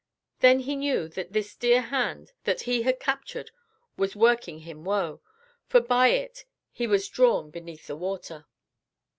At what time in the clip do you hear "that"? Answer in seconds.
1.09-1.31, 2.45-2.61